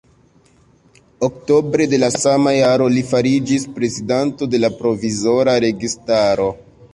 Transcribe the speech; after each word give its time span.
Oktobre 1.27 1.85
de 1.91 1.99
la 2.03 2.09
sama 2.15 2.53
jaro 2.55 2.87
li 2.95 3.03
fariĝis 3.11 3.67
prezidanto 3.77 4.49
de 4.55 4.63
la 4.65 4.73
provizora 4.81 5.55
registaro. 5.69 6.51